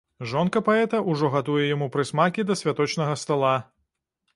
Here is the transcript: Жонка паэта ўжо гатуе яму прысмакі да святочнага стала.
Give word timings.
Жонка 0.29 0.61
паэта 0.69 1.01
ўжо 1.11 1.29
гатуе 1.37 1.67
яму 1.75 1.91
прысмакі 1.97 2.49
да 2.51 2.61
святочнага 2.65 3.23
стала. 3.27 3.59